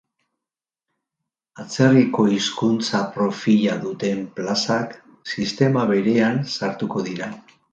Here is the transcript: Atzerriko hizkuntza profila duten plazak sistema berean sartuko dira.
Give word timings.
Atzerriko 1.63 2.25
hizkuntza 2.37 3.01
profila 3.17 3.75
duten 3.85 4.25
plazak 4.39 4.99
sistema 5.35 5.85
berean 5.93 6.45
sartuko 6.57 7.07
dira. 7.13 7.31